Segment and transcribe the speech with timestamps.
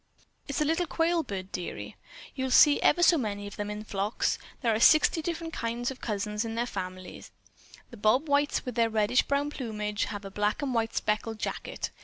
[0.47, 1.95] It's a little quail bird, dearie.
[2.33, 4.39] You'll see ever so many of them in flocks.
[4.61, 7.23] There are sixty different kinds of cousins in their family.
[7.91, 11.91] The Bob Whites with their reddish brown plumage have a black and white speckled jacket.